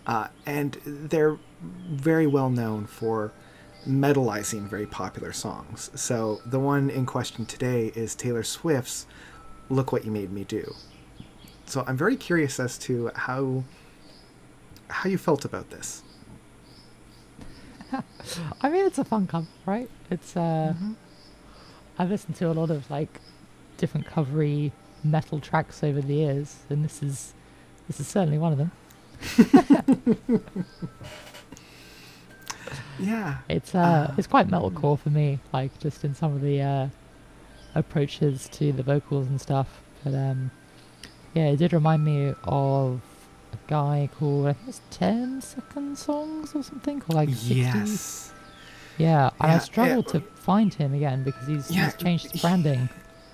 [0.06, 3.32] uh, and they're very well known for
[3.88, 5.90] metalizing very popular songs.
[5.96, 9.06] So, the one in question today is Taylor Swift's
[9.70, 10.76] Look What You Made Me Do.
[11.68, 13.64] So I'm very curious as to how
[14.88, 16.02] how you felt about this.
[18.62, 19.90] I mean, it's a fun cover, right?
[20.10, 20.94] It's uh, mm-hmm.
[22.00, 23.20] I've listened to a lot of like
[23.76, 24.72] different covery
[25.04, 27.34] metal tracks over the years, and this is
[27.88, 28.72] this is certainly one of them.
[33.00, 36.62] yeah, it's uh, uh, it's quite metalcore for me, like just in some of the
[36.62, 36.88] uh,
[37.76, 39.82] approaches to the vocals and stuff.
[40.04, 40.52] But um,
[41.34, 43.02] yeah, it did remind me of
[43.54, 47.54] a guy called I think it's Ten Second Songs or something, or like 60.
[47.56, 48.34] Yes.
[48.98, 50.20] Yeah, yeah I struggled yeah.
[50.20, 52.90] to find him again because he's, yeah, he's changed his branding.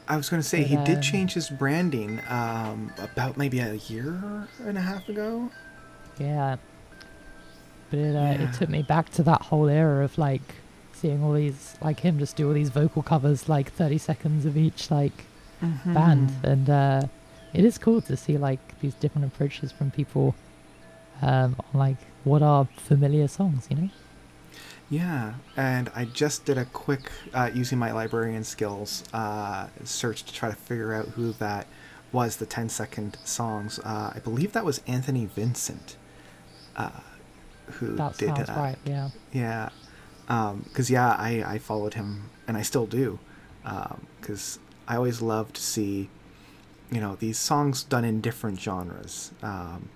[0.07, 3.59] I was going to say but, he uh, did change his branding um, about maybe
[3.59, 5.49] a year and a half ago.
[6.19, 6.57] Yeah,
[7.93, 10.55] but it uh, it took me back to that whole era of like
[10.93, 14.57] seeing all these like him just do all these vocal covers like 30 seconds of
[14.57, 15.25] each like
[15.61, 15.93] mm-hmm.
[15.93, 17.01] band and uh,
[17.53, 20.33] it is cool to see like these different approaches from people
[21.21, 23.89] um, on like what are familiar songs, you know?
[24.89, 30.33] Yeah, and I just did a quick uh, using my librarian skills uh, search to
[30.33, 31.67] try to figure out who that
[32.11, 32.37] was.
[32.37, 33.79] The 10 second songs.
[33.79, 35.95] Uh, I believe that was Anthony Vincent,
[36.75, 36.99] uh,
[37.65, 38.77] who that did sounds right.
[38.85, 39.09] Yeah.
[39.31, 39.69] Yeah,
[40.27, 43.19] because um, yeah, I I followed him and I still do,
[43.63, 46.09] because um, I always love to see
[46.91, 49.31] you know these songs done in different genres.
[49.41, 49.89] Um,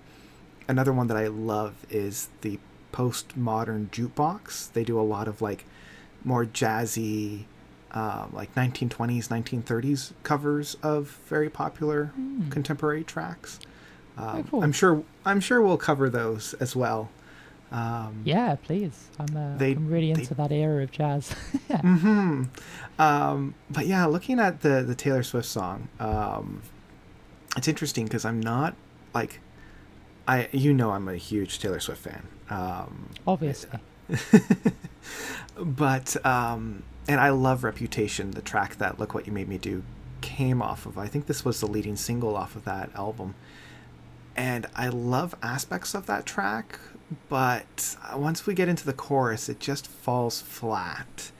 [0.66, 2.58] another one that I love is the
[2.92, 4.72] postmodern jukebox.
[4.72, 5.64] They do a lot of like
[6.24, 7.44] more jazzy,
[7.92, 12.50] um, like 1920s, 1930s covers of very popular mm.
[12.50, 13.60] contemporary tracks.
[14.16, 14.62] Um, cool.
[14.64, 17.10] I'm sure I'm sure we'll cover those as well.
[17.70, 19.08] Um, yeah, please.
[19.18, 21.34] I'm, uh, they, I'm really into they, that era of jazz.
[21.68, 22.44] mm-hmm.
[22.98, 26.62] Um, but yeah, looking at the the Taylor Swift song, um,
[27.56, 28.74] it's interesting because I'm not
[29.14, 29.40] like
[30.26, 32.26] I you know I'm a huge Taylor Swift fan.
[32.50, 33.78] Um, Obviously.
[35.58, 39.82] but um, and I love Reputation, the track that Look What You Made Me Do
[40.20, 40.98] came off of.
[40.98, 43.34] I think this was the leading single off of that album.
[44.36, 46.78] And I love aspects of that track,
[47.28, 51.30] but once we get into the chorus, it just falls flat.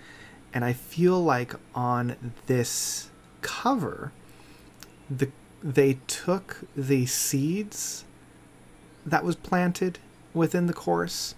[0.53, 3.11] And I feel like on this
[3.43, 4.13] cover,
[5.11, 5.31] the
[5.63, 8.05] they took the seeds
[9.05, 9.99] that was planted
[10.33, 11.35] within the chorus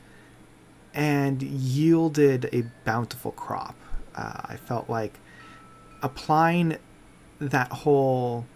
[0.93, 3.77] and yielded a bountiful crop.
[4.14, 5.19] Uh, I felt like
[6.03, 6.77] applying
[7.38, 8.47] that whole,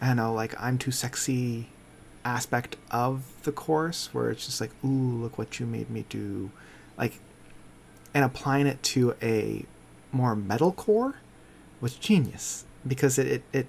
[0.00, 1.68] I don't know, like I'm too sexy
[2.24, 6.50] aspect of the course where it's just like, ooh, look what you made me do,
[6.96, 7.20] like,
[8.14, 9.64] and applying it to a
[10.12, 11.14] more metalcore
[11.80, 13.66] was genius because it it it,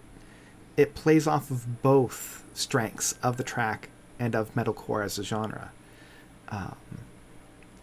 [0.76, 3.90] it plays off of both strengths of the track
[4.20, 5.72] and of metalcore as a genre.
[6.50, 6.76] Um,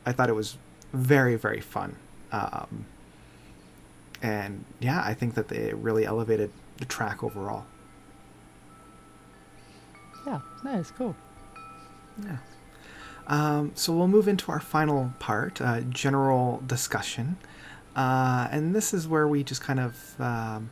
[0.07, 0.57] I thought it was
[0.93, 1.97] very very fun.
[2.33, 2.87] Um,
[4.23, 7.65] and yeah, I think that they really elevated the track overall.
[10.27, 11.17] Yeah, it's cool.
[12.23, 12.37] Yeah.
[13.27, 17.37] Um, so we'll move into our final part, uh, general discussion,
[17.95, 20.71] uh, and this is where we just kind of um,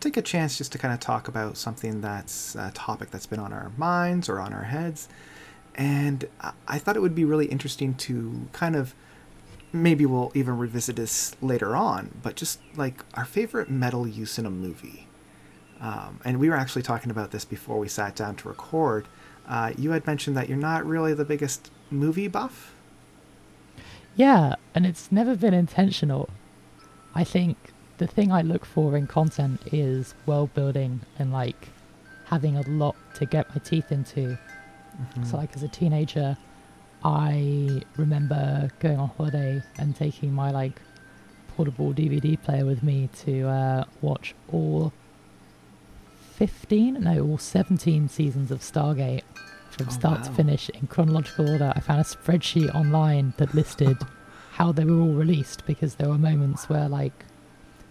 [0.00, 3.38] take a chance just to kind of talk about something that's a topic that's been
[3.38, 5.08] on our minds or on our heads,
[5.76, 6.28] and
[6.66, 8.94] I thought it would be really interesting to kind of
[9.72, 14.46] maybe we'll even revisit this later on, but just like our favorite metal use in
[14.46, 15.06] a movie.
[15.80, 19.06] Um, and we were actually talking about this before we sat down to record.
[19.46, 22.74] Uh, you had mentioned that you're not really the biggest movie buff.
[24.16, 26.28] Yeah, and it's never been intentional.
[27.14, 27.56] I think
[27.98, 31.68] the thing I look for in content is world building and like
[32.24, 34.38] having a lot to get my teeth into.
[35.00, 35.24] Mm-hmm.
[35.24, 36.36] So, like as a teenager,
[37.04, 40.80] I remember going on holiday and taking my like
[41.56, 44.92] portable DVD player with me to uh, watch all
[46.34, 49.22] 15, no, all 17 seasons of Stargate
[49.70, 50.24] from Oh, start wow.
[50.26, 51.72] to finish in chronological order.
[51.74, 53.96] I found a spreadsheet online that listed
[54.52, 57.24] how they were all released because there were moments where like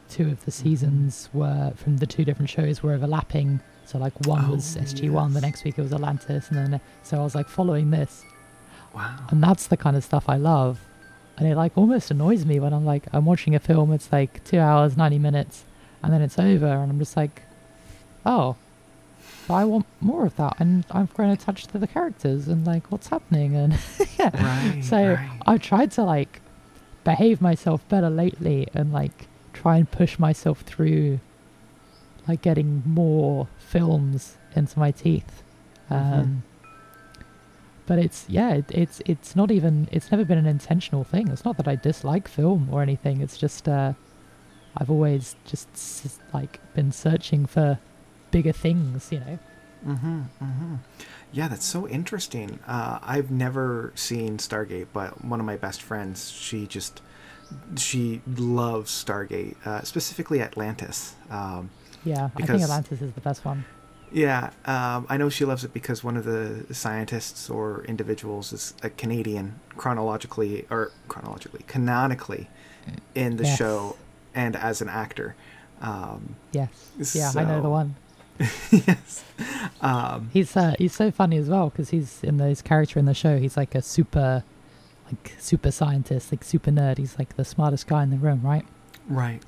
[0.10, 0.64] two of the Mm-hmm.
[0.64, 3.62] seasons were from the two different shows were overlapping.
[3.86, 7.20] So like one was Oh, SG1, the next week it was Atlantis, and then so
[7.20, 8.24] I was like following this,
[8.94, 9.16] Wow.
[9.30, 10.80] and that's the kind of stuff I love.
[11.38, 14.44] And it like almost annoys me when I'm like I'm watching a film, it's like
[14.46, 15.64] two hours, ninety minutes,
[16.02, 17.42] and then it's over, and I'm just like,
[18.26, 18.56] oh,
[19.48, 22.92] but I want more of that, and I'm going attached to the characters and like
[22.92, 23.74] what's happening, and
[24.20, 24.32] yeah.
[24.44, 24.84] Right.
[24.84, 25.40] So right.
[25.46, 26.42] I've tried to like
[27.04, 31.20] behave myself better lately and like try and push myself through
[32.28, 35.44] like getting more films into my teeth.
[35.92, 36.20] Mhm.
[36.22, 36.44] Um,
[37.86, 41.28] But it's yeah, it, it's it's not even it's never been an intentional thing.
[41.28, 43.20] It's not that I dislike film or anything.
[43.20, 43.92] It's just uh,
[44.78, 45.68] I've always just
[46.34, 47.78] like been searching for
[48.34, 49.40] bigger things, you know.
[49.88, 50.76] Mm-hmm, mm-hmm.
[51.32, 52.60] Yeah, that's so interesting.
[52.68, 57.02] Uh, I've never seen Stargate, but one of my best friends, she just
[57.78, 61.16] she loves Stargate, uh, specifically Atlantis.
[61.30, 61.70] Um,
[62.04, 63.64] Yeah, I think Atlantis is the best one.
[64.12, 68.74] yeah, um, I know she loves it because one of the scientists or individuals is
[68.84, 72.48] a Canadian, chronologically or chronologically, canonically,
[73.16, 73.58] in the Yes.
[73.58, 73.96] show,
[74.36, 75.36] and as an actor.
[75.82, 76.70] Um, Yes,
[77.16, 77.96] yeah, I know the one.
[78.72, 79.24] yes.
[79.82, 83.06] Um, He's uh, he's so funny as well because he's in the, his character in
[83.06, 83.38] the show.
[83.38, 84.44] He's like a super,
[85.06, 86.98] like super scientist, like super nerd.
[86.98, 88.66] He's like the smartest guy in the room, right?
[89.08, 89.42] right.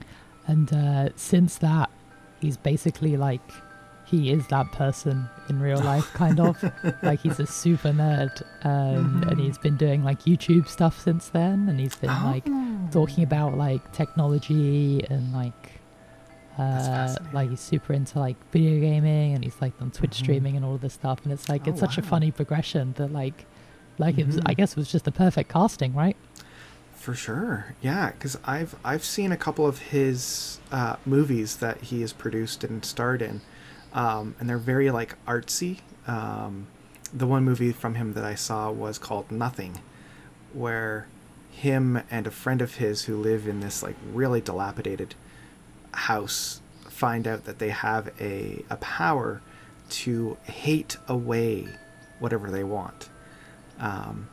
[0.47, 1.89] And uh, since that,
[2.39, 3.41] he's basically like
[4.05, 6.63] he is that person in real life, kind of.
[7.03, 11.67] like he's a super nerd, um, and he's been doing like YouTube stuff since then,
[11.69, 12.87] and he's been like Oh.
[12.91, 15.64] talking about like technology and like
[16.57, 20.23] uh like he's super into like video gaming and he's like on Twitch Mhm.
[20.23, 22.93] streaming and all of this stuff and it's like Oh, it's such a funny progression
[22.97, 23.45] that like
[23.97, 24.57] like it was I Mhm.
[24.57, 26.17] guess it was just the perfect casting, right?
[26.95, 28.11] For sure, yeah.
[28.11, 32.83] Because I've I've seen a couple of his uh, movies that he has produced and
[32.83, 33.41] starred in,
[33.93, 35.79] um, and they're very like artsy.
[36.07, 36.65] Um,
[37.13, 39.79] the one movie from him that I saw was called Nothing,
[40.51, 41.07] where
[41.51, 45.13] him and a friend of his who live in this like really dilapidated
[45.95, 49.41] house find out that they have a a power
[49.89, 51.67] to hate away
[52.19, 53.09] whatever they want.
[53.79, 54.29] Um,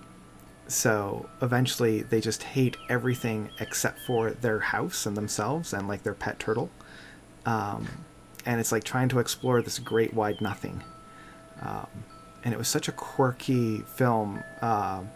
[0.68, 6.14] so eventually they just hate everything except for their house and themselves and like their
[6.14, 6.70] pet turtle
[7.44, 7.86] um,
[8.46, 10.82] and it's like trying to explore this great wide nothing
[11.60, 11.88] um,
[12.44, 15.10] and it was such a quirky film um,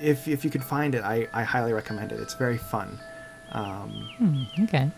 [0.00, 2.20] if if you could find it, I, I highly recommend it.
[2.20, 2.98] It's very fun.
[4.18, 4.90] Hmm, okay.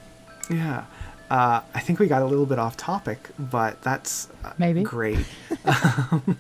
[0.51, 0.85] Yeah.
[1.31, 4.83] Uh, I think we got a little bit off topic, but that's uh, Maybe.
[4.83, 5.25] great.
[5.67, 6.39] Um,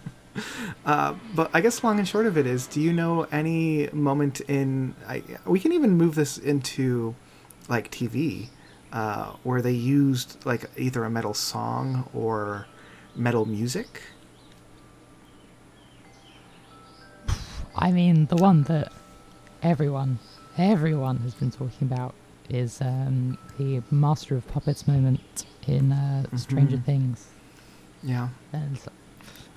[0.84, 4.40] uh, but I guess long and short of it is, do you know any moment
[4.40, 4.94] in?
[5.08, 7.14] I, we can even move this into
[7.70, 8.48] like TV,
[8.92, 12.66] uh, where they used like either a metal song or
[13.14, 14.02] metal music.
[17.74, 18.92] I mean, the one that
[19.62, 20.18] everyone,
[20.56, 22.14] everyone has been talking about
[22.50, 26.84] is um, the Master of Puppets moment in uh, Stranger Mhm.
[26.84, 27.26] Things.
[28.02, 28.28] Yeah.
[28.52, 28.78] And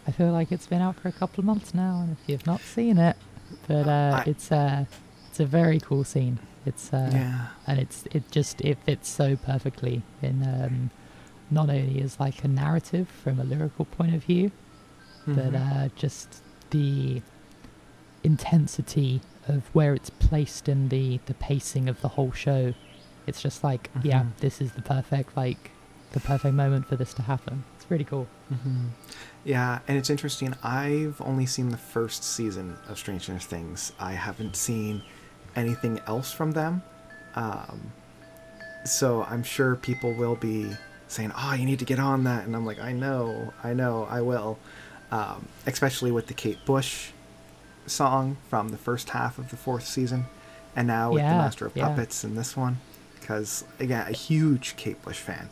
[0.07, 2.45] I feel like it's been out for a couple of months now, and if you've
[2.47, 3.15] not seen it,
[3.67, 4.85] but uh, I- it's uh,
[5.29, 6.39] it's a very cool scene.
[6.65, 7.47] It's uh, yeah.
[7.67, 10.89] and it's it just it fits so perfectly in um,
[11.51, 14.51] not only as like a narrative from a lyrical point of view,
[15.27, 15.85] but Mhm.
[15.85, 17.21] uh, just the
[18.23, 22.73] intensity of where it's placed in the the pacing of the whole show.
[23.27, 24.37] It's just like, yeah, Mhm.
[24.39, 25.71] this is the perfect like
[26.11, 27.63] the perfect moment for this to happen.
[27.77, 28.27] It's really cool.
[28.49, 28.87] hmm
[29.45, 30.55] Yeah, and it's interesting.
[30.63, 33.93] I've only seen the first season of Stranger Things.
[33.99, 35.03] I haven't seen
[35.55, 36.81] anything else from them.
[37.35, 37.91] Um,
[38.85, 40.75] so I'm sure people will be
[41.07, 44.07] saying, "Oh, you need to get on that," and I'm like, "I know, I know,
[44.09, 44.57] I will."
[45.11, 47.09] Um, especially with the Kate Bush
[47.89, 50.25] song from the first half of the fourth season,
[50.75, 51.87] and now with the Master of yeah.
[51.89, 52.79] Puppets in this one,
[53.19, 55.49] because again, a huge Kate Bush fan.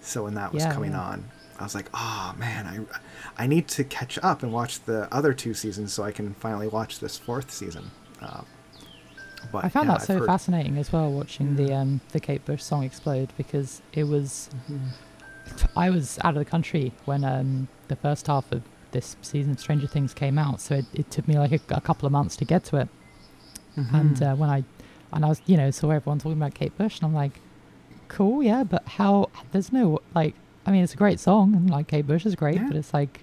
[0.00, 1.00] So when that was Yeah, coming yeah.
[1.02, 1.24] on,
[1.58, 2.66] I was like, "Oh man,
[3.36, 6.34] I I need to catch up and watch the other two seasons so I can
[6.34, 7.90] finally watch this fourth season."
[8.22, 8.42] Uh,
[9.52, 11.80] but I found yeah, that I've so heard- fascinating as well watching the Yeah.
[11.80, 14.88] um the Kate Bush song explode because it was Mhm.
[15.76, 18.62] I was out of the country when um the first half of
[18.92, 21.80] this season of Stranger Things came out, so it, it took me like a, a
[21.80, 22.88] couple of months to get to it.
[23.76, 24.32] And Mhm.
[24.32, 24.64] uh, when I
[25.12, 27.40] and I was you know saw everyone talking about Kate Bush, and I'm like,
[28.08, 29.30] cool, yeah, but how?
[29.52, 30.34] There's no like.
[30.66, 32.66] I mean, it's a great song, and like Kate Bush is great, Yeah.
[32.68, 33.20] but it's like.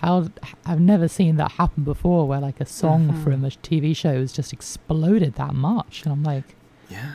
[0.00, 0.28] How
[0.64, 3.24] I've never seen that happen before, where like a song Mhm.
[3.24, 6.54] from a TV show has just exploded that much, and I'm like,
[6.88, 7.14] yeah.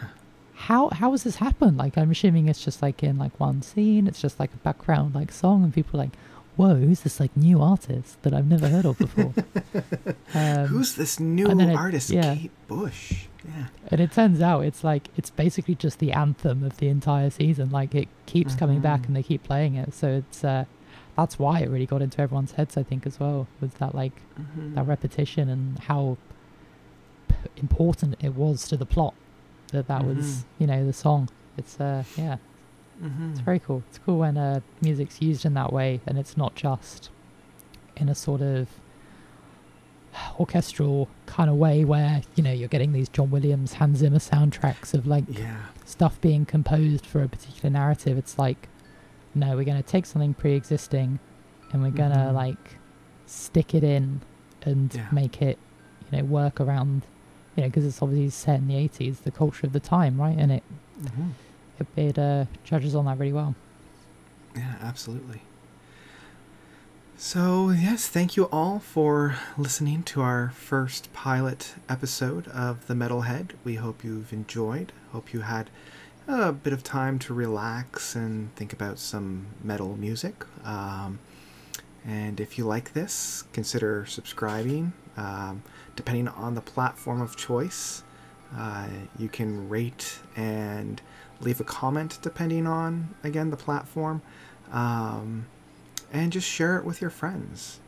[0.54, 1.78] how how has this happened?
[1.78, 5.16] Like I'm assuming it's just like in like one scene, it's just like a background
[5.16, 6.12] like song, and people are like,
[6.56, 9.34] whoa, who's this like new artist that I've never heard of before?
[10.34, 12.36] um, Who's this new it- artist, yeah.
[12.36, 13.26] Kate Bush?
[13.46, 13.66] Yeah.
[13.92, 17.72] and it turns out it's like it's basically just the anthem of the entire season.
[17.72, 19.08] Like it keeps coming back, Mhm.
[19.08, 19.94] and they keep playing it.
[19.94, 20.64] So it's uh,
[21.18, 24.14] that's why it really got into everyone's heads, I think, as well, was that like
[24.40, 24.76] Mhm.
[24.76, 26.18] that repetition and how
[27.28, 29.14] p- important it was to the plot
[29.74, 30.44] that that was Mhm.
[30.60, 31.28] you know the song.
[31.58, 32.38] It's uh yeah.
[33.02, 33.32] Mhm.
[33.32, 33.84] It's very cool.
[33.90, 37.10] It's cool when uh, music's used in that way and it's not just
[37.98, 38.68] in a sort of
[40.40, 44.94] orchestral kind of way where, you know, you're getting these John Williams, Hans Zimmer soundtracks
[44.94, 45.58] of like Yeah.
[45.86, 48.18] stuff being composed for a particular narrative.
[48.18, 48.70] It's like,
[49.34, 51.20] no, we're going to take something pre existing
[51.72, 52.34] and we're going to Mhm.
[52.34, 52.78] like
[53.26, 54.22] stick it in
[54.62, 55.08] and Yeah.
[55.12, 55.58] make it,
[56.12, 57.08] you know, work around,
[57.56, 60.38] you know, because it's obviously set in the 80s, the culture of the time, right?
[60.38, 60.64] And it,
[61.04, 61.32] Mhm.
[61.80, 63.56] It, it uh, judges on that really well.
[64.56, 65.42] Yeah, absolutely.
[67.16, 73.52] So, yes, thank you all for listening to our first pilot episode of The Metalhead.
[73.64, 74.92] We hope you've enjoyed.
[75.12, 75.70] Hope you had
[76.28, 80.44] a bit of time to relax and think about some metal music.
[80.66, 81.20] Um,
[82.06, 84.94] and if you like this, consider subscribing.
[85.16, 85.64] Um,
[85.96, 88.04] depending on the platform of choice,
[88.58, 91.02] uh, you can rate and
[91.42, 94.22] leave a comment depending on, again, the platform.
[94.72, 95.46] Um,
[96.12, 97.80] and just share it with your friends.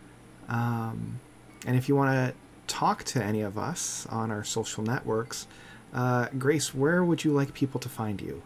[0.50, 1.20] Um,
[1.66, 2.34] and if you want to
[2.68, 5.48] talk to any of us on our social networks,
[5.94, 8.42] uh, Grace, where would you like people to find you?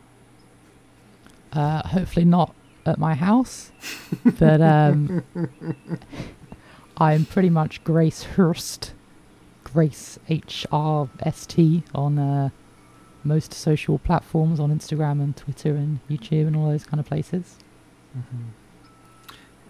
[1.51, 2.53] Uh, hopefully not
[2.85, 3.71] at my house,
[4.37, 5.23] but um,
[6.97, 8.93] I'm pretty much Grace Hurst,
[9.63, 12.49] Grace H R S T on uh,
[13.23, 17.57] most social platforms on Instagram and Twitter and YouTube and all those kind of places.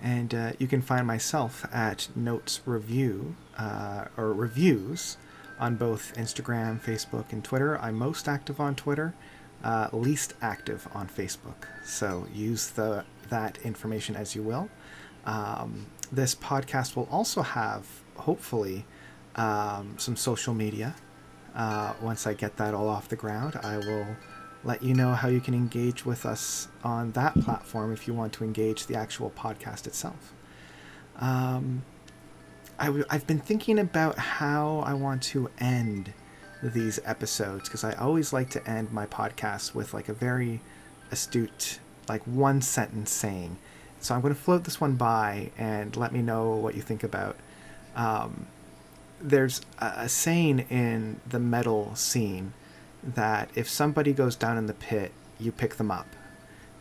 [0.02, 5.18] And uh, you can find myself at Notes Review uh, or Reviews
[5.60, 7.78] on both Instagram, Facebook, and Twitter.
[7.80, 9.14] I'm most active on Twitter,
[9.64, 11.68] uh, least active on Facebook.
[11.84, 14.70] So use the that information as you will.
[15.26, 17.86] Um, this podcast will also have,
[18.16, 18.86] hopefully,
[19.36, 20.96] um, some social media.
[21.56, 24.08] Uh, once I get that all off the ground, I will
[24.64, 28.34] let you know how you can engage with us on that platform if you want
[28.34, 30.34] to engage the actual podcast itself.
[31.18, 31.84] Um,
[32.78, 36.14] I w- I've been thinking about how I want to end
[36.62, 40.62] these episodes because I always like to end my podcast with like a very
[41.12, 43.58] astute, like one sentence saying.
[44.00, 47.04] So I'm going to float this one by and let me know what you think
[47.04, 47.36] about.
[47.96, 48.48] Um,
[49.22, 52.54] there's a, a saying in the metal scene
[53.04, 56.08] that if somebody goes down in the pit, you pick them up.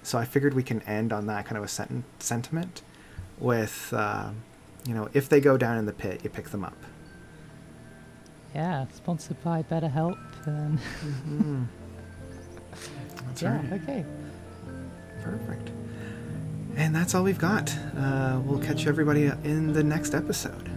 [0.03, 2.83] So I figured we can end on that kind of a sent- sentiment
[3.39, 4.31] with, uh,
[4.87, 6.77] you know, if they go down in the pit, you pick them up.
[8.55, 10.19] Yeah, sponsored by BetterHelp.
[10.47, 11.65] And Mm-hmm.
[13.27, 13.73] That's yeah, right.
[13.83, 14.05] okay.
[15.23, 15.71] Perfect.
[16.77, 17.73] And that's all we've got.
[17.97, 20.69] Uh, we'll catch everybody in the next episode.